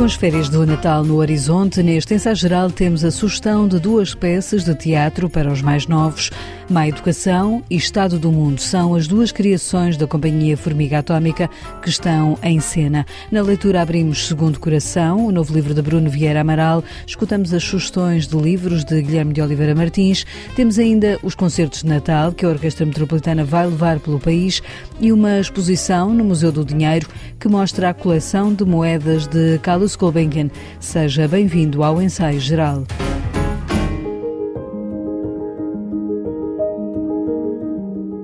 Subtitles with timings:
[0.00, 4.14] Com as férias do Natal no horizonte, neste ensaio geral temos a sugestão de duas
[4.14, 6.30] peças de teatro para os mais novos.
[6.70, 11.50] Má Educação e Estado do Mundo são as duas criações da Companhia Formiga Atómica
[11.82, 13.04] que estão em cena.
[13.28, 16.84] Na leitura abrimos Segundo Coração, o novo livro de Bruno Vieira Amaral.
[17.04, 20.24] Escutamos as sugestões de livros de Guilherme de Oliveira Martins.
[20.54, 24.62] Temos ainda os concertos de Natal que a Orquestra Metropolitana vai levar pelo país
[25.00, 27.08] e uma exposição no Museu do Dinheiro
[27.40, 30.48] que mostra a coleção de moedas de Carlos Gulbenkian.
[30.78, 32.84] Seja bem-vindo ao ensaio geral.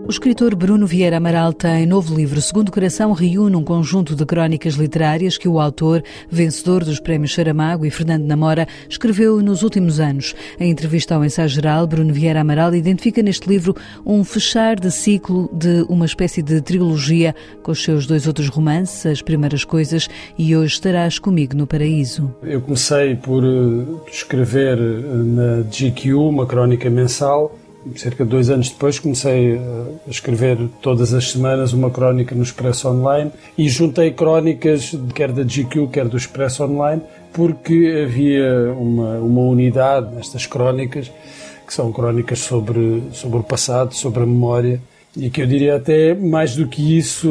[0.07, 2.41] O escritor Bruno Vieira Amaral tem novo livro.
[2.41, 7.85] Segundo Coração reúne um conjunto de crónicas literárias que o autor, vencedor dos prémios Saramago
[7.85, 10.33] e Fernando Namora, escreveu nos últimos anos.
[10.61, 13.75] Em entrevista ao ensaio geral, Bruno Vieira Amaral identifica neste livro
[14.07, 19.07] um fechar de ciclo de uma espécie de trilogia com os seus dois outros romances,
[19.07, 22.33] As Primeiras Coisas e Hoje Estarás Comigo no Paraíso.
[22.45, 27.59] Eu comecei por eh, escrever eh, na GQ uma crónica mensal
[27.95, 29.61] cerca de dois anos depois, comecei eh,
[30.07, 35.45] a escrever todas as semanas uma crónica no Expresso Online e juntei crónicas, quer da
[35.45, 41.11] GQ, quer do Expresso Online, porque havia uma, uma unidade nestas crónicas,
[41.67, 44.81] que são crónicas sobre, sobre o passado, sobre a memória,
[45.17, 47.31] e que eu diria até mais do que isso,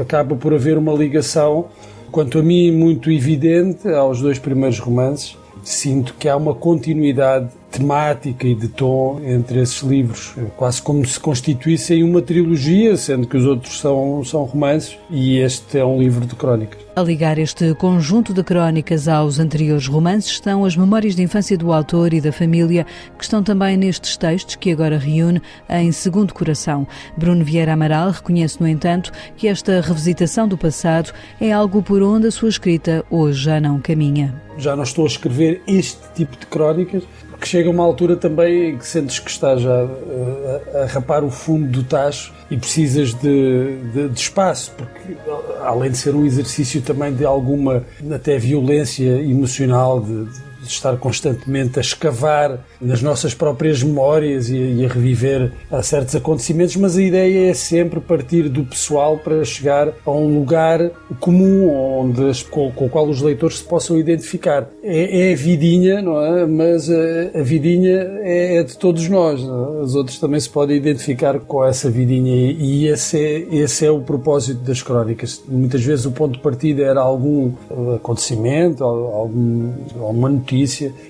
[0.00, 1.66] acaba por haver uma ligação,
[2.10, 5.36] quanto a mim, muito evidente aos dois primeiros romances.
[5.62, 11.18] Sinto que há uma continuidade temática e de tom entre esses livros, quase como se
[11.18, 16.24] constituíssem uma trilogia, sendo que os outros são, são romances e este é um livro
[16.24, 16.84] de crónicas.
[16.94, 21.72] A ligar este conjunto de crónicas aos anteriores romances estão as memórias de infância do
[21.72, 22.86] autor e da família,
[23.18, 26.86] que estão também nestes textos que agora reúne em Segundo Coração.
[27.16, 32.28] Bruno Vieira Amaral reconhece, no entanto, que esta revisitação do passado é algo por onde
[32.28, 34.40] a sua escrita hoje já não caminha.
[34.56, 37.02] Já não estou a escrever este tipo de crónicas,
[37.34, 41.30] porque chega uma altura também em que sentes que estás já a, a, rapar o
[41.30, 45.16] fundo do tacho e precisas de, de, de, espaço, porque
[45.64, 47.84] além de ser um exercício também de alguma
[48.14, 54.84] até violência emocional, de, de estar constantemente a escavar nas nossas próprias memórias e, e,
[54.84, 59.92] a reviver a certos acontecimentos, mas a ideia é sempre partir do pessoal para chegar
[60.04, 64.68] a um lugar comum onde com, com, o qual os leitores se possam identificar.
[64.82, 66.46] É, é a vidinha, não é?
[66.46, 69.40] Mas a, a vidinha é, é, de todos nós.
[69.40, 69.44] É?
[69.82, 74.00] Os outros também se podem identificar com essa vidinha e esse é, esse é o
[74.00, 75.42] propósito das crónicas.
[75.48, 77.52] Muitas vezes o ponto de partida era algum
[77.96, 80.53] acontecimento, algum, alguma notícia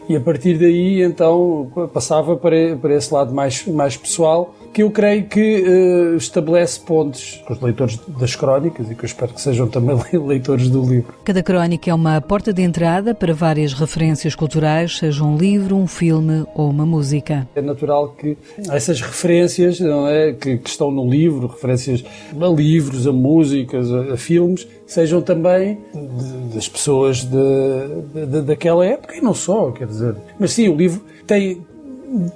[0.09, 4.91] e a partir daí então passava para, para esse lado mais, mais pessoal que eu
[4.91, 9.41] creio que uh, estabelece pontos com os leitores das crónicas e que eu espero que
[9.41, 9.97] sejam também
[10.27, 11.15] leitores do livro.
[11.25, 15.87] Cada crónica é uma porta de entrada para várias referências culturais, seja um livro, um
[15.87, 17.49] filme ou uma música.
[17.55, 18.37] É natural que
[18.69, 24.15] essas referências não é, que, que estão no livro, referências a livros, a músicas, a,
[24.15, 29.87] a filmes, sejam também de, das pessoas de, de, daquela época e não só, quer
[29.87, 30.17] dizer.
[30.37, 31.65] Mas sim, o livro tem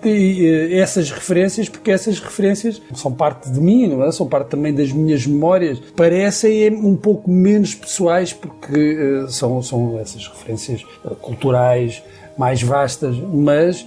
[0.02, 4.12] de, eh, essas referências, porque essas referências são parte de mim, não é?
[4.12, 5.78] são parte também das minhas memórias.
[5.94, 12.02] Parecem um pouco menos pessoais, porque uh, são, são essas referências uh, culturais
[12.36, 13.86] mais vastas, mas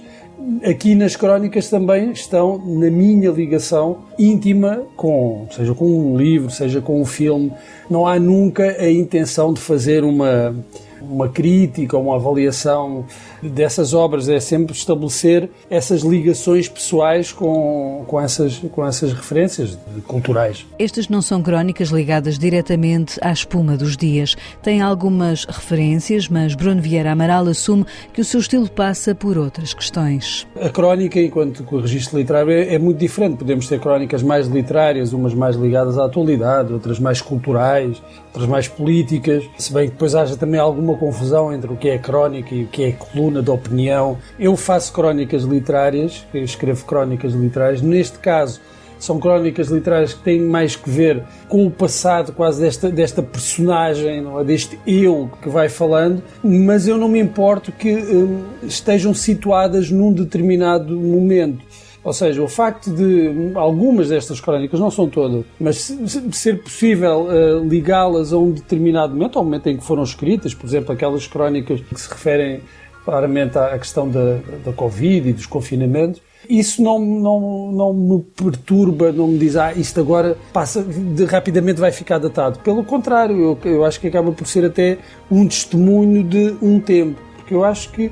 [0.64, 6.80] aqui nas crónicas também estão na minha ligação íntima com, seja com um livro, seja
[6.80, 7.52] com um filme.
[7.88, 10.54] Não há nunca a intenção de fazer uma
[11.02, 13.04] uma crítica uma avaliação
[13.42, 20.66] dessas obras, é sempre estabelecer essas ligações pessoais com, com, essas, com essas referências culturais.
[20.78, 24.36] Estas não são crónicas ligadas diretamente à espuma dos dias.
[24.62, 29.74] Tem algumas referências, mas Bruno Vieira Amaral assume que o seu estilo passa por outras
[29.74, 30.46] questões.
[30.60, 33.38] A crónica, enquanto o registro literário, é, é muito diferente.
[33.38, 38.68] Podemos ter crónicas mais literárias, umas mais ligadas à atualidade, outras mais culturais, outras mais
[38.68, 42.64] políticas, se bem que depois haja também alguma confusão entre o que é crónica e
[42.64, 44.18] o que é coluna de opinião.
[44.38, 48.60] Eu faço crónicas literárias, escrevo crónicas literárias, neste caso
[49.02, 54.22] são crónicas literárias que têm mais que ver com o passado quase desta, desta personagem,
[54.22, 54.44] não é?
[54.44, 60.12] deste eu que vai falando, mas eu não me importo que hum, estejam situadas num
[60.12, 61.64] determinado momento.
[62.04, 65.96] Ou seja, o facto de algumas destas crónicas, não são todas, mas
[66.32, 70.66] ser possível uh, ligá-las a um determinado momento, ao momento em que foram escritas, por
[70.66, 72.60] exemplo, aquelas crónicas que se referem
[73.04, 79.12] claramente à questão da, da Covid e dos confinamentos, Isso não, não, não me perturba,
[79.12, 82.58] não me diz, ah, isto agora passa, de, rapidamente vai ficar datado.
[82.60, 84.98] Pelo contrário, eu, eu acho que acaba por ser até
[85.30, 88.10] um testemunho de um tempo, porque eu acho que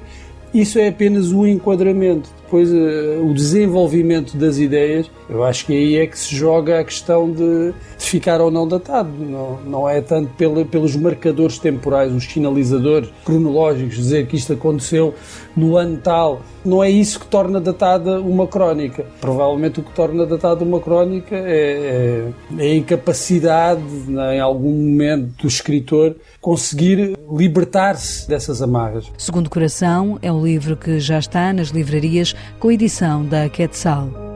[0.55, 2.29] isso é apenas o enquadramento.
[2.51, 6.85] Depois, uh, o desenvolvimento das ideias, eu acho que aí é que se joga a
[6.85, 9.09] questão de, de ficar ou não datado.
[9.09, 15.15] Não, não é tanto pela, pelos marcadores temporais, os sinalizadores cronológicos, dizer que isto aconteceu
[15.57, 16.43] no ano tal.
[16.65, 19.07] Não é isso que torna datada uma crónica.
[19.21, 24.73] Provavelmente o que torna datada uma crónica é, é, é a incapacidade, né, em algum
[24.73, 29.11] momento, do escritor conseguir libertar-se dessas amarras.
[29.17, 34.30] Segundo Coração é um livro que já está nas livrarias com edição da Quetzal.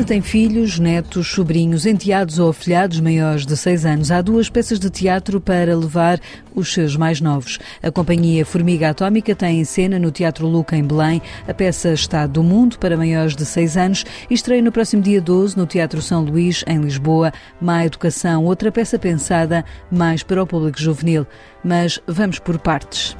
[0.00, 4.80] Se tem filhos, netos, sobrinhos, enteados ou afilhados maiores de 6 anos, há duas peças
[4.80, 6.18] de teatro para levar
[6.54, 7.58] os seus mais novos.
[7.82, 12.32] A companhia Formiga Atómica tem em cena no Teatro Luca, em Belém, a peça Estado
[12.32, 16.00] do Mundo para maiores de 6 anos e estreia no próximo dia 12 no Teatro
[16.00, 17.30] São Luís, em Lisboa,
[17.60, 21.26] Má Educação, outra peça pensada mais para o público juvenil.
[21.62, 23.14] Mas vamos por partes.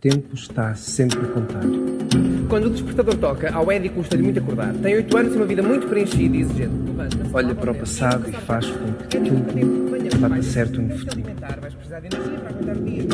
[0.00, 1.62] Tempo está sempre a contar.
[2.48, 4.72] Quando o despertador toca, ao Eddie custa-lhe muito acordar.
[4.74, 6.74] Tem oito anos e uma vida muito preenchida e exigente.
[7.32, 11.22] Olha para o passado e faz com que tudo bata certo no futuro.
[11.60, 13.02] Vais precisar de energia para aguentar o dia.
[13.02, 13.10] De.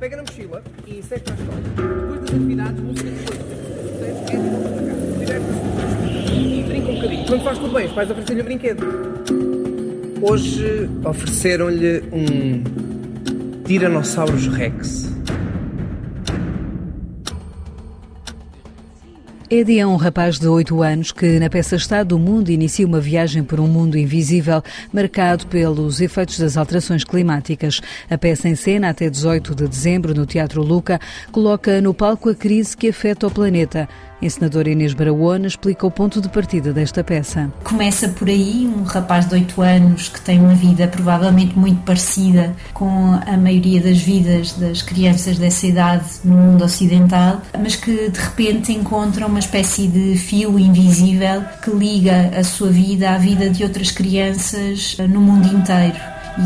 [0.00, 1.60] Pega na mochila e segue para a escola.
[1.60, 3.46] Depois das atividades, música de coisas.
[4.30, 5.18] Eddie volta para casa.
[5.18, 6.38] Diverte-se.
[6.38, 7.26] E brinca um bocadinho.
[7.26, 9.25] Quando faz tudo bem, os pais oferecem-lhe o brinquedo.
[10.28, 15.15] Hoje ofereceram-lhe um Tyrannosaurus Rex.
[19.48, 22.98] Eddie é um rapaz de 8 anos que, na peça Estado do Mundo, inicia uma
[22.98, 24.60] viagem por um mundo invisível,
[24.92, 27.80] marcado pelos efeitos das alterações climáticas.
[28.10, 31.00] A peça em cena, até 18 de dezembro, no Teatro Luca,
[31.30, 33.88] coloca no palco a crise que afeta o planeta.
[34.20, 37.52] A encenadora Inês Barahona explica o ponto de partida desta peça.
[37.62, 42.56] Começa por aí um rapaz de 8 anos que tem uma vida provavelmente muito parecida
[42.72, 48.18] com a maioria das vidas das crianças dessa idade no mundo ocidental, mas que de
[48.18, 53.62] repente encontra uma espécie de fio invisível que liga a sua vida à vida de
[53.62, 55.96] outras crianças no mundo inteiro.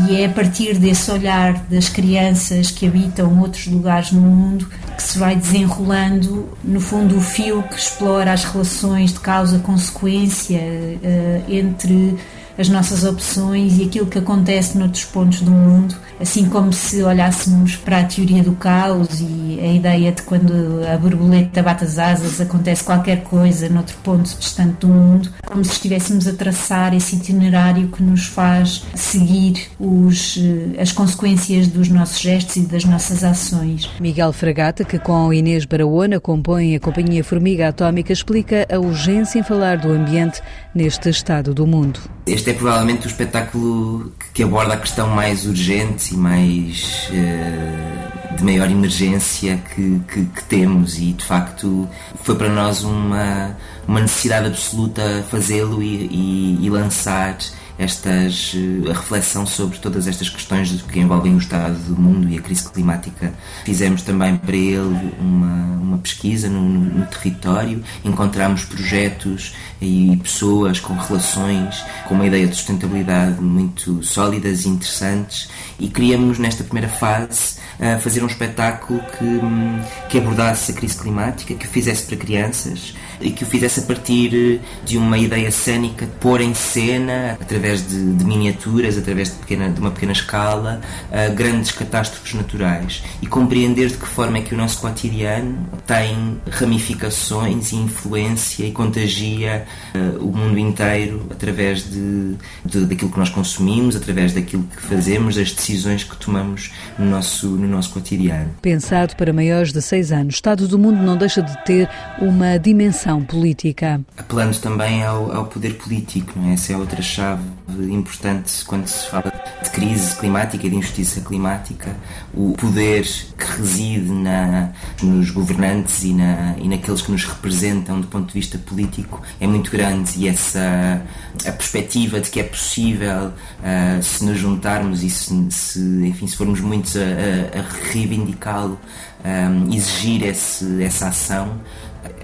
[0.07, 5.03] E é a partir desse olhar das crianças que habitam outros lugares no mundo que
[5.03, 12.17] se vai desenrolando, no fundo, o fio que explora as relações de causa-consequência uh, entre
[12.57, 17.75] as nossas opções e aquilo que acontece noutros pontos do mundo, assim como se olhássemos
[17.75, 20.53] para a teoria do caos e a ideia de quando
[20.91, 25.71] a borboleta bate as asas acontece qualquer coisa noutro ponto distante do mundo, como se
[25.73, 32.19] estivéssemos a traçar esse itinerário que nos faz seguir os, eh, as consequências dos nossos
[32.19, 33.89] gestos e das nossas ações.
[33.99, 39.43] Miguel Fragata, que com Inês Barahona compõe a Companhia Formiga Atómica, explica a urgência em
[39.43, 40.41] falar do ambiente
[40.73, 41.99] neste estado do mundo.
[42.25, 48.43] Este é provavelmente o espetáculo que aborda a questão mais urgente e mais uh, de
[48.43, 50.97] maior emergência que, que, que, temos.
[50.97, 51.87] E de facto
[52.23, 53.55] foi para nós uma,
[53.87, 57.37] uma necessidade absoluta fazê-lo e, e, e lançar
[57.77, 62.37] estas, eh, a reflexão sobre todas estas questões que envolvem o estado do mundo e
[62.37, 63.33] a crise climática.
[63.65, 70.79] Fizemos também para ele uma, uma pesquisa no, no, no território, encontramos projetos e pessoas
[70.79, 75.49] com relações com uma ideia de sustentabilidade muito sólidas e interessantes
[75.79, 80.97] e queríamos nesta primeira fase eh, fazer um espetáculo que, hum, que abordasse a crise
[80.97, 86.07] climática, que fizesse para crianças e que o fizesse a partir de uma ideia cênica,
[86.19, 91.33] pôr em cena, através de, de miniaturas, através de, pequena, de uma pequena escala, uh,
[91.33, 97.71] grandes catástrofes naturais e compreender de que forma é que o nosso cotidiano tem ramificações
[97.71, 102.35] e influência e contagia uh, o mundo inteiro através de,
[102.65, 107.47] de, daquilo que nós consumimos, através daquilo que fazemos, das decisões que tomamos no nosso,
[107.47, 108.51] no nosso cotidiano.
[108.61, 112.57] Pensado para maiores de 6 anos, o Estado do Mundo não deixa de ter uma
[112.57, 113.99] dimensão política.
[114.15, 116.53] Apelando também ao, ao poder político, não é?
[116.53, 117.41] essa é outra chave
[117.89, 119.31] importante quando se fala
[119.63, 121.95] de crise climática e de injustiça climática.
[122.33, 124.69] O poder que reside na,
[125.01, 129.47] nos governantes e, na, e naqueles que nos representam do ponto de vista político é
[129.47, 131.01] muito grande e essa
[131.45, 136.35] a perspectiva de que é possível uh, se nos juntarmos e se, se, enfim, se
[136.35, 138.77] formos muitos a, a, a reivindicá-lo,
[139.23, 141.59] um, ah, exigir esse, essa ação,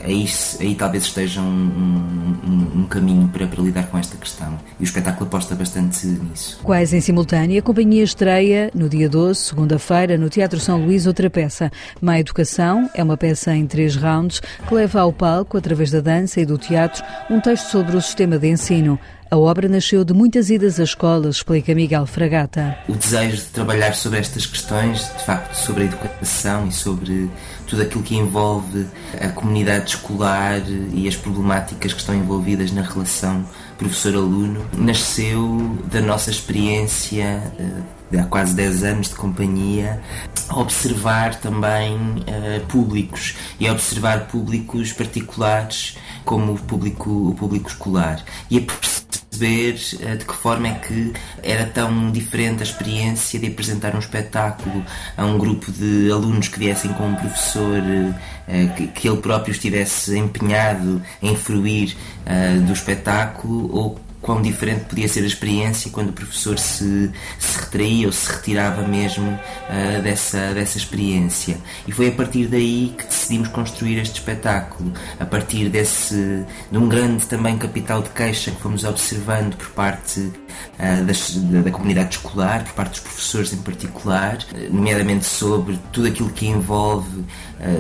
[0.04, 0.26] aí,
[0.60, 4.58] aí talvez esteja um, um, um caminho para, para, lidar com esta questão.
[4.80, 6.60] E o espetáculo aposta bastante nisso.
[6.64, 11.30] Quais em simultâneo, a companhia estreia no dia 12, segunda-feira, no Teatro São Luís, outra
[11.30, 11.72] peça.
[12.02, 16.42] Má Educação é uma peça em três rounds que leva ao palco, através da dança
[16.42, 19.00] e do teatro, um texto sobre o sistema de ensino.
[19.30, 22.78] A obra nasceu de muitas idas às escolas, explica Miguel Fragata.
[22.88, 27.30] O desejo de trabalhar sobre estas questões, de facto, sobre a educação e sobre
[27.66, 28.88] tudo aquilo que envolve
[29.20, 30.62] a comunidade escolar
[30.94, 33.46] e as problemáticas que estão envolvidas na relação
[33.78, 40.02] professor-aluno, nasceu da nossa experiência eh, de há quase 10 anos de companhia,
[40.50, 48.58] observar também uh, públicos e observar públicos particulares como o público, o público escolar e
[48.58, 48.62] a
[49.38, 51.14] perceber uh, de que forma é que
[51.44, 54.84] era tão diferente a experiência de apresentar um espetáculo
[55.16, 59.52] a um grupo de alunos que viessem com um professor uh, que, que, ele próprio
[59.52, 61.96] estivesse empenhado em fruir
[62.66, 68.08] do espetáculo ou quão diferente podia ser a experiência quando o professor se, se retraía
[68.08, 71.58] ou se retirava mesmo uh, dessa, dessa experiência.
[71.88, 76.90] E foi a partir daí que decidimos construir este espetáculo, a partir desse, de um
[76.90, 82.18] grande também capital de queixa que fomos observando por parte uh, das, da, da, comunidade
[82.18, 87.24] escolar, por parte dos professores em particular, nomeadamente sobre tudo aquilo que envolve,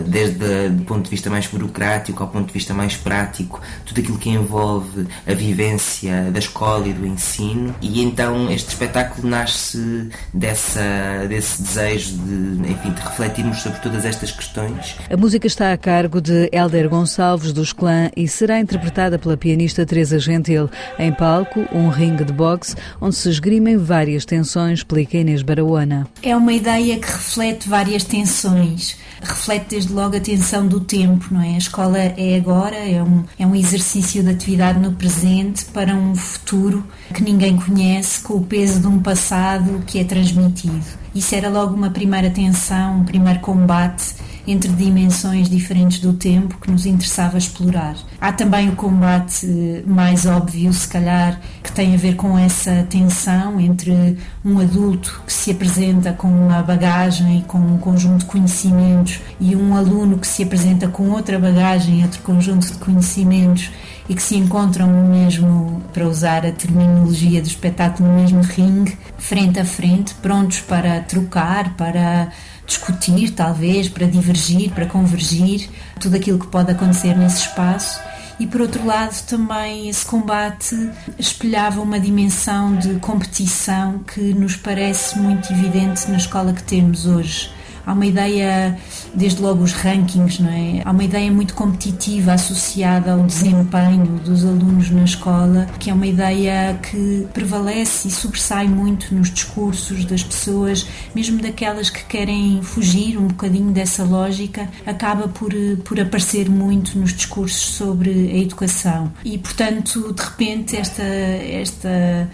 [0.05, 4.17] desde o ponto de vista mais burocrático ao ponto de vista mais prático, tudo aquilo
[4.17, 11.25] que envolve a vivência da escola e do ensino e então este espetáculo nasce dessa,
[11.27, 14.95] desse desejo de, enfim, de refletirmos sobre todas estas questões.
[15.09, 19.85] A música está a cargo de Helder Gonçalves dos Clã e será interpretada pela pianista
[19.85, 20.69] Teresa Gentil.
[20.97, 26.07] Em palco, um ringue de boxe onde se esgrimem várias tensões, explica Inês Barauana.
[26.21, 31.41] É uma ideia que reflete várias tensões reflete desde logo a tensão do tempo, não
[31.41, 31.55] é?
[31.55, 36.15] A escola é agora, é um, é um exercício de atividade no presente para um
[36.15, 36.83] futuro
[37.13, 40.85] que ninguém conhece, com o peso de um passado que é transmitido.
[41.13, 44.13] Isso era logo uma primeira tensão, um primeiro combate
[44.47, 47.95] entre dimensões diferentes do tempo que nos interessava explorar.
[48.19, 53.59] Há também o combate mais óbvio, se calhar, que tem a ver com essa tensão
[53.59, 59.19] entre um adulto que se apresenta com uma bagagem e com um conjunto de conhecimentos
[59.39, 63.69] e um aluno que se apresenta com outra bagagem, outro conjunto de conhecimentos
[64.09, 68.97] e que se encontram no mesmo, para usar a terminologia do espetáculo, no mesmo ringue,
[69.17, 72.29] frente a frente, prontos para trocar, para
[72.67, 75.69] discutir, talvez, para divergir, para convergir,
[75.99, 77.99] tudo aquilo que pode acontecer nesse espaço.
[78.39, 80.75] E por outro lado, também esse combate
[81.17, 87.56] espelhava uma dimensão de competição que nos parece muito evidente na escola que temos hoje
[87.87, 88.77] há uma ideia,
[89.15, 90.81] desde logo os rankings, não é?
[90.83, 96.05] Há uma ideia muito competitiva associada ao desempenho dos alunos na escola, que é uma
[96.05, 103.17] ideia que prevalece e sobressai muito nos discursos das pessoas, mesmo daquelas que querem fugir
[103.17, 105.53] um bocadinho dessa lógica, acaba por,
[105.85, 109.13] por aparecer muito nos discursos sobre a educação.
[109.23, 112.29] E, portanto, de repente, esta, esta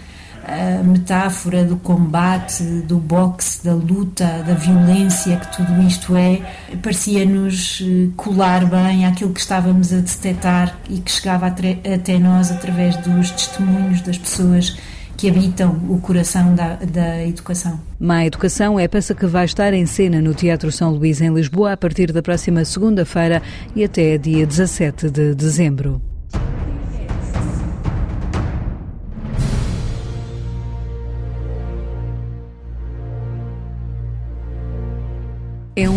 [0.45, 6.41] a metáfora do combate, do boxe, da luta, da violência que tudo isto é,
[6.81, 12.95] parecia-nos eh, colar bem àquilo que estávamos a detectar e que chegava até nós através
[12.97, 14.77] dos testemunhos das pessoas
[15.15, 17.79] que habitam o coração da, da educação.
[17.99, 21.33] Má Educação é a peça que vai estar em cena no Teatro São Luís, em
[21.33, 23.41] Lisboa, a partir da próxima segunda-feira
[23.75, 26.01] e até dia 17 de dezembro.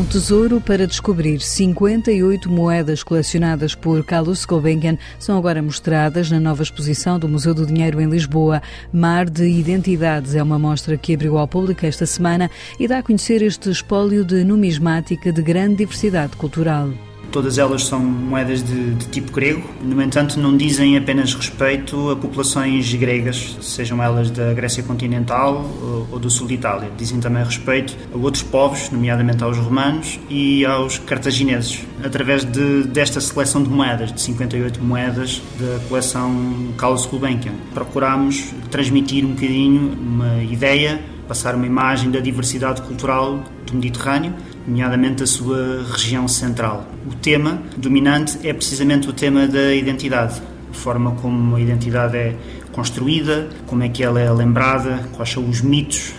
[0.06, 1.40] Tesouro para descobrir.
[1.40, 7.66] 58 moedas colecionadas por Carlos Gulbenkian são agora mostradas na nova exposição do Museu do
[7.66, 8.62] Dinheiro em Lisboa.
[8.92, 13.02] Mar de Identidades é uma mostra que abriu ao público esta semana e dá a
[13.02, 16.90] conhecer este espólio de numismática de grande diversidade cultural.
[17.30, 22.16] Todas elas são moedas de, de, tipo grego, no entanto, não dizem apenas respeito a
[22.16, 26.90] populações gregas, sejam elas da Grécia continental ou, ou do sul de Itália.
[26.96, 33.20] Dizem também respeito a outros povos, nomeadamente aos romanos e aos cartagineses, através de, desta
[33.20, 37.52] seleção de moedas, de 58 moedas da coleção Carlos Gulbenkian.
[37.74, 44.34] Procurámos transmitir um bocadinho uma ideia passar uma imagem da diversidade cultural do Mediterrâneo,
[44.66, 46.86] nomeadamente da sua região central.
[47.06, 52.36] O tema dominante é precisamente o tema da identidade, a forma como a identidade é
[52.72, 56.12] construída, como é que ela é lembrada, quais são os mitos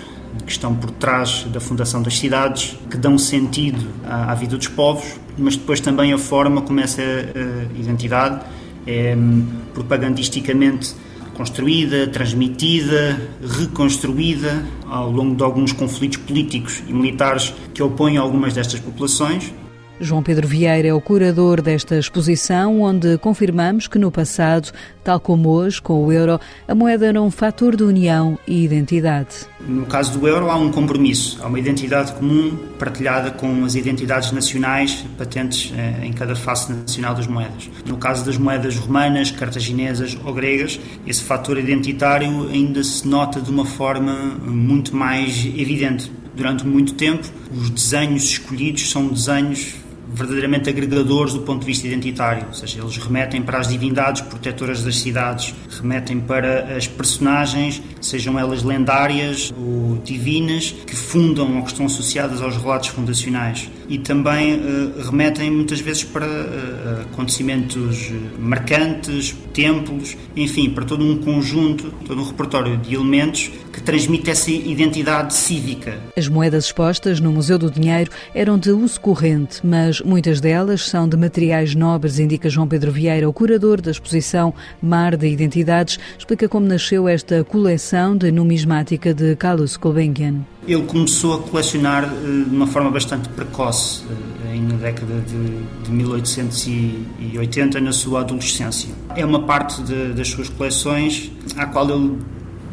[0.46, 4.68] que estão por trás da fundação das cidades, que dão sentido à, à vida dos
[4.68, 8.42] povos, mas depois também a forma como essa uh, identidade
[8.86, 10.96] é um, propagandisticamente
[11.38, 18.80] construída, transmitida, reconstruída ao longo de alguns conflitos políticos e militares que opõem algumas destas
[18.80, 19.54] populações
[20.00, 24.72] João Pedro Vieira é o curador desta exposição, onde confirmamos que no passado,
[25.04, 29.48] tal como hoje, com o euro, a moeda era um fator de união e identidade.
[29.68, 34.32] No caso do euro, há um compromisso, há uma identidade comum partilhada com as identidades
[34.32, 37.68] nacionais patentes eh, em cada face nacional das moedas.
[37.86, 43.50] No caso das moedas romanas, cartaginesas ou gregas, esse fator identitário ainda se nota de
[43.50, 44.14] uma forma
[44.46, 46.12] muito mais evidente.
[46.36, 52.48] Durante muito tempo, os desenhos escolhidos são desenhos verdadeiramente agregadores do ponto de vista identitário,
[52.48, 58.40] ou seja, eles remetem para as divindades protetoras das cidades, remetem para as personagens, sejam
[58.40, 63.70] elas lendárias ou divinas, que fundam ou que estão associadas aos relatos fundacionais.
[63.88, 71.18] E também uh, remetem muitas vezes para uh, acontecimentos marcantes, templos, enfim, para todo um
[71.18, 75.98] conjunto, todo um repertório de elementos que transmite essa identidade cívica.
[76.18, 81.08] As moedas expostas no Museu do Dinheiro eram de uso corrente, mas muitas delas são
[81.08, 86.50] de materiais nobres, indica João Pedro Vieira, o curador da exposição Mar de Identidades, explica
[86.50, 90.46] como nasceu esta coleção de numismática de Carlos Gulbenkian.
[90.68, 94.04] Ele começou a colecionar eh, de uma forma bastante precoce,
[94.46, 98.90] eh, na década de, de 1880, na sua adolescência.
[99.16, 102.18] É uma parte de, das suas coleções à qual ele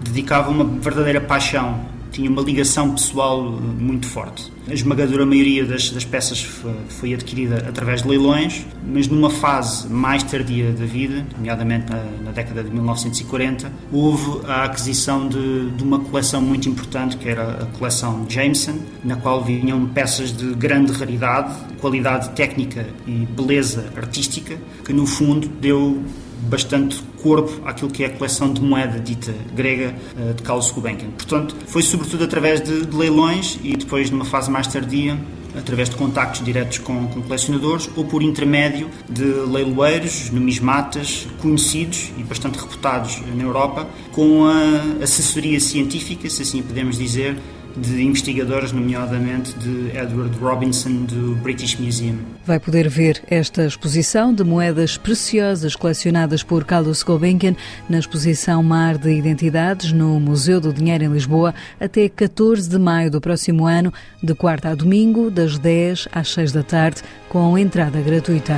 [0.02, 4.53] dedicava uma verdadeira paixão, tinha uma ligação pessoal muito forte.
[4.66, 9.86] A esmagadora maioria das, das peças foi, foi, adquirida através de leilões, mas numa fase
[9.88, 15.84] mais tardia da vida, nomeadamente na, na década de 1940, houve a aquisição de, de,
[15.84, 20.92] uma coleção muito importante, que era a coleção Jameson, na qual vinham peças de grande
[20.92, 26.02] raridade, qualidade técnica e beleza artística, que no fundo deu
[26.48, 31.10] bastante corpo àquilo que é a coleção de moeda dita grega eh, de Carlos Gulbenkian.
[31.10, 35.18] Portanto, foi sobretudo através de, de leilões e depois, numa fase mais tardia,
[35.58, 42.22] através de contactos diretos com, com, colecionadores ou por intermédio de leiloeiros, numismatas conhecidos e
[42.22, 47.36] bastante reputados na Europa, com a assessoria científica, se assim podemos dizer,
[47.76, 52.18] de investigadores, nomeadamente de Edward Robinson do British Museum.
[52.46, 57.56] Vai poder ver esta exposição de moedas preciosas colecionadas por Carlos Gulbenkian
[57.88, 63.10] na exposição Mar de Identidades no Museu do Dinheiro em Lisboa até 14 de maio
[63.10, 68.00] do próximo ano, de quarta a domingo, das 10 às 6 da tarde, com entrada
[68.00, 68.54] gratuita.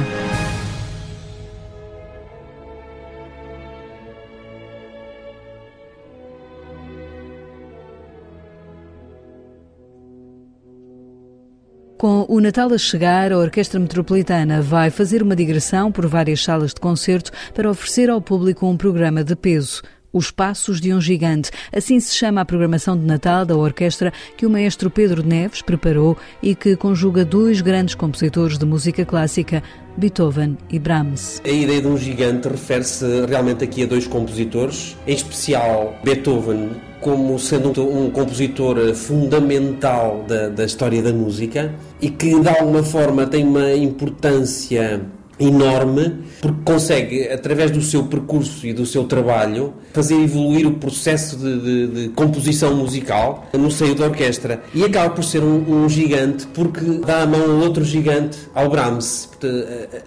[11.98, 16.74] Com o Natal a chegar, a Orquestra Metropolitana vai fazer uma digressão por várias salas
[16.74, 19.80] de concerto para oferecer ao público um programa de peso.
[20.12, 21.50] Os Passos de um Gigante.
[21.74, 26.18] Assim se chama a programação de Natal da orquestra que o maestro Pedro Neves preparou
[26.42, 29.62] e que conjuga dois grandes compositores de música clássica,
[29.96, 31.40] Beethoven e Brahms.
[31.44, 37.38] A ideia de um gigante refere-se realmente aqui a dois compositores, em especial Beethoven, como
[37.38, 43.44] sendo um compositor fundamental da, da história da música e que de alguma forma tem
[43.44, 45.02] uma importância
[45.38, 51.36] enorme, porque consegue, através do seu percurso e do seu trabalho, fazer evoluir o processo
[51.36, 54.62] de, de, de composição musical no seio da orquestra.
[54.74, 58.70] E acaba por ser um, um, gigante, porque dá a mão a outro gigante, ao
[58.70, 59.28] Brahms.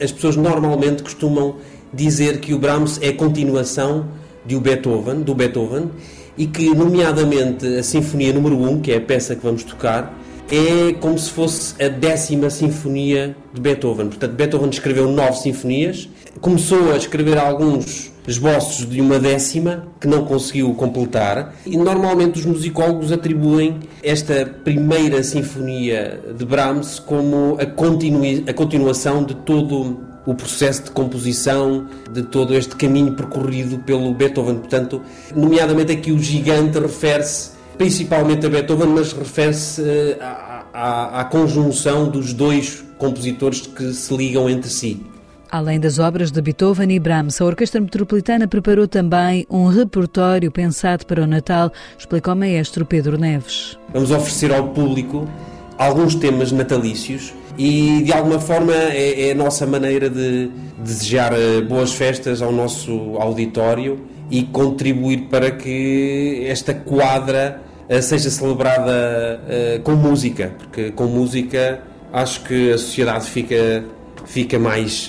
[0.01, 1.55] As pessoas normalmente costumam
[1.93, 4.07] dizer que o Brahms é a continuação
[4.45, 5.91] de o Beethoven, do Beethoven,
[6.39, 10.17] e que, nomeadamente, a Sinfonia número 1, que é a peça que vamos tocar,
[10.49, 14.07] é como se fosse a décima sinfonia de Beethoven.
[14.07, 20.23] Portanto, Beethoven escreveu nove sinfonias, começou a escrever alguns esboços de uma décima que não
[20.23, 28.53] conseguiu completar e normalmente os musicólogos atribuem esta primeira sinfonia de Brahms como a, a
[28.53, 34.55] continuação de todo o processo de composição, de todo este caminho percorrido pelo Beethoven.
[34.55, 35.01] Portanto,
[35.35, 39.85] nomeadamente aqui o gigante refere-se principalmente a Beethoven, mas refere-se uh,
[40.21, 45.03] à, à, à conjunção dos dois compositores que se ligam entre si.
[45.49, 51.07] Além das obras de Beethoven e Brahms, a Orquestra Metropolitana preparou também um repertório pensado
[51.07, 53.75] para o Natal, explica o maestro Pedro Neves.
[53.91, 55.27] Vamos oferecer ao público
[55.75, 61.61] alguns temas natalícios e de alguma forma é, é a nossa maneira de desejar eh,
[61.61, 63.99] boas festas ao nosso auditório
[64.31, 71.81] e contribuir para que esta quadra eh, seja celebrada uh, com música, porque com música
[72.13, 73.83] acho que a sociedade fica
[74.25, 75.07] fica mais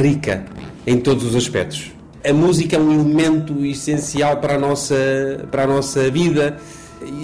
[0.00, 0.44] rica
[0.86, 1.90] em todos os aspectos.
[2.24, 4.94] A música é um elemento essencial para a nossa,
[5.50, 6.56] para a nossa vida,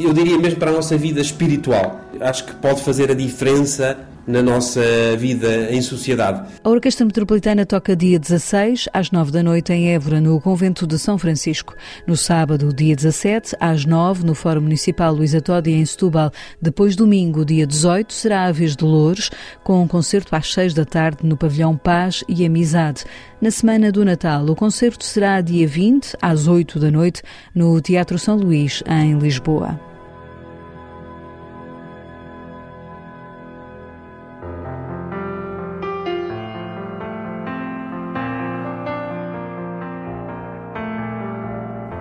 [0.00, 2.00] eu diria mesmo para a nossa vida espiritual.
[2.20, 4.80] Acho que pode fazer a diferença na nossa
[5.18, 6.48] vida em sociedade.
[6.62, 10.98] A Orquestra Metropolitana toca dia 16 às 9 da noite em Évora, no Convento de
[10.98, 11.74] São Francisco.
[12.06, 16.30] No sábado, dia 17, às 9, no Fórum Municipal Luísa Todi, em Setúbal.
[16.60, 19.30] Depois, domingo, dia 18, será a vez de Louros,
[19.62, 23.04] com um concerto às 6 da tarde no Pavilhão Paz e Amizade.
[23.40, 27.22] Na semana do Natal, o concerto será dia 20, às 8 da noite,
[27.54, 29.91] no Teatro São Luís, em Lisboa.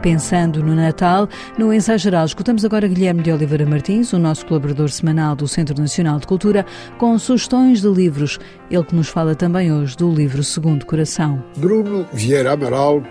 [0.01, 4.89] Pensando no Natal, no ensaio geral, escutamos agora Guilherme de Oliveira Martins, o nosso colaborador
[4.89, 6.65] semanal do Centro Nacional de Cultura,
[6.97, 8.39] com sugestões de livros.
[8.71, 11.43] Ele que nos fala também hoje do livro Segundo Coração.
[11.55, 13.03] Bruno Vieira Amaral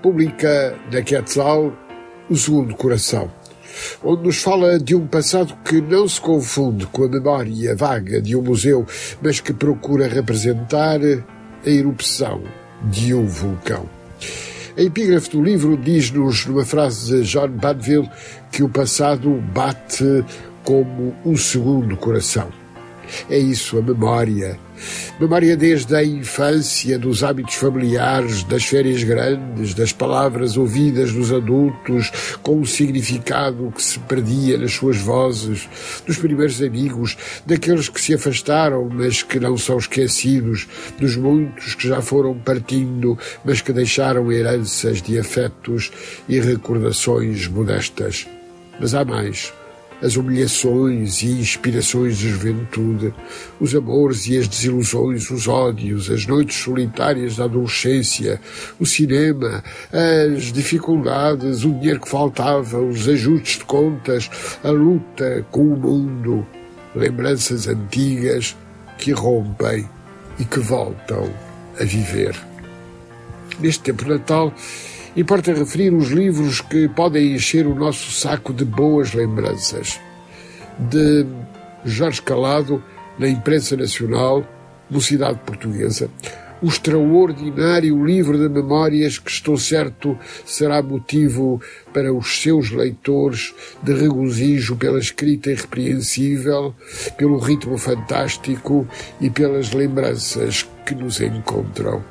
[0.00, 1.72] publica na Quetzal
[2.28, 3.30] O Segundo Coração
[4.02, 8.36] onde nos fala de um passado que não se confunde com a memória vaga de
[8.36, 8.84] um museu,
[9.22, 12.42] mas que procura representar a erupção
[12.82, 13.86] de um vulcão.
[14.76, 18.08] A epígrafe do livro diz-nos, numa frase de John Badville,
[18.52, 20.24] que o passado bate
[20.62, 22.59] como um segundo coração.
[23.28, 24.58] É isso, a memória.
[25.18, 32.10] Memória desde a infância, dos hábitos familiares, das férias grandes, das palavras ouvidas dos adultos,
[32.42, 35.68] com o significado que se perdia nas suas vozes,
[36.06, 40.66] dos primeiros amigos, daqueles que se afastaram, mas que não são esquecidos,
[40.98, 45.92] dos muitos que já foram partindo, mas que deixaram heranças de afetos
[46.28, 48.26] e recordações modestas.
[48.80, 49.52] Mas há mais
[50.02, 53.14] as humilhações e inspirações da juventude,
[53.60, 58.40] os amores e as desilusões, os ódios, as noites solitárias da adolescência,
[58.78, 64.30] o cinema, as dificuldades, o dinheiro que faltava, os ajustes de contas,
[64.64, 66.46] a luta com o mundo,
[66.94, 68.56] lembranças antigas
[68.98, 69.88] que rompem
[70.38, 71.30] e que voltam
[71.78, 72.34] a viver.
[73.58, 74.54] Neste tempo de Natal,
[75.16, 80.00] Importa referir os livros que podem encher o nosso saco de boas lembranças.
[80.78, 81.26] De
[81.84, 82.82] Jorge Calado,
[83.18, 84.46] na imprensa nacional,
[84.88, 86.08] Mocidade Portuguesa.
[86.62, 91.60] O extraordinário livro de memórias que estou certo será motivo
[91.92, 96.74] para os seus leitores de regozijo pela escrita irrepreensível,
[97.16, 98.86] pelo ritmo fantástico
[99.20, 102.04] e pelas lembranças que nos encontram.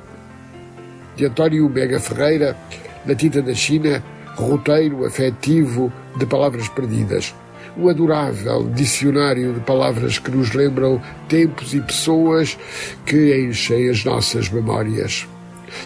[1.16, 2.58] De António Mega Ferreira,
[3.06, 4.04] na tinta da China,
[4.36, 7.34] roteiro afetivo de palavras perdidas.
[7.78, 12.58] Um adorável dicionário de palavras que nos lembram tempos e pessoas
[13.06, 15.28] que enchem as nossas memórias.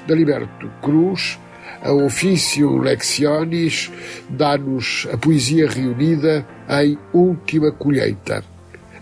[0.08, 1.38] Da Liberto Cruz,
[1.82, 3.92] a Ofício Leccionis
[4.30, 8.44] dá-nos a poesia reunida em última colheita.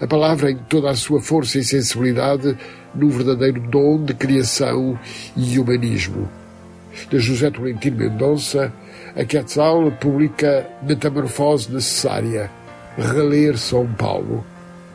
[0.02, 2.58] A palavra em toda a sua força e sensibilidade
[2.96, 5.00] no verdadeiro dom de criação
[5.38, 6.41] e humanismo
[7.10, 8.74] de José Tolentino Mendonça,
[9.16, 12.50] a Quetzal publica Metamorfose Necessária,
[12.98, 14.46] Reler São Paulo,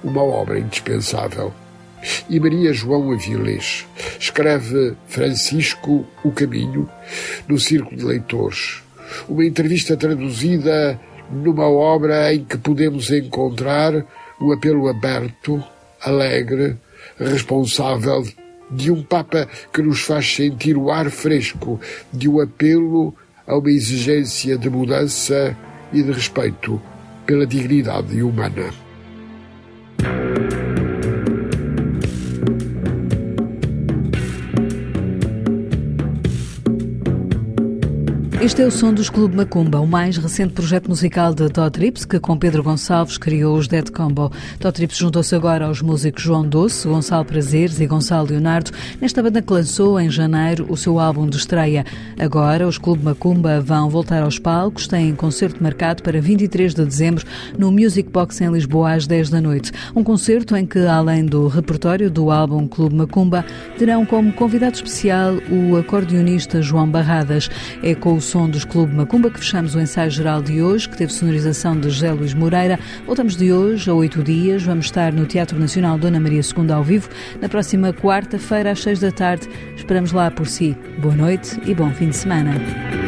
[0.03, 1.53] uma obra indispensável.
[2.29, 3.87] E Maria João Avilés
[4.19, 6.89] escreve Francisco o Caminho
[7.49, 8.83] no Círculo de Leitores,
[9.29, 14.05] uma entrevista traduzida numa obra em que podemos encontrar
[14.41, 15.63] o apelo aberto,
[16.01, 16.77] alegre,
[17.19, 18.25] responsável
[18.70, 21.81] de um Papa que nos faz sentir o ar fresco,
[22.12, 23.14] de um apelo
[23.46, 25.57] a uma exigência de mudança
[25.92, 26.81] e de respeito
[27.24, 28.72] pela dignidade humana.
[38.47, 42.05] Este é o som dos Clube Macumba, o mais recente projeto musical de Todd Trips,
[42.05, 44.31] que com Pedro Gonçalves criou os Dead Combo.
[44.61, 49.43] Todd Trips juntou-se agora aos músicos João Doce, Gonçalo Prazeres e Gonçalo Leonardo, nesta banda
[49.43, 51.85] que lançou em janeiro o seu álbum de estreia.
[52.17, 57.25] Agora, os Clube Macumba vão voltar aos palcos, têm concerto marcado para 23 de dezembro
[57.59, 59.73] no Music Box em Lisboa às 10 da noite.
[59.93, 63.45] Um concerto em que, além do repertório do álbum Clube Macumba,
[63.77, 67.51] terão como convidado especial o acordeonista João Barradas.
[67.83, 70.94] É com o som dos Clube Macumba que fechamos o ensaio geral de hoje, que
[70.94, 72.79] teve sonorização de José Luís Moreira.
[73.07, 74.62] Voltamos de hoje a oito dias.
[74.62, 77.09] Vamos estar no Teatro Nacional Dona Maria II ao vivo
[77.40, 79.49] na próxima quarta-feira às seis da tarde.
[79.75, 80.77] Esperamos lá por si.
[80.99, 83.06] Boa noite e bom fim de semana.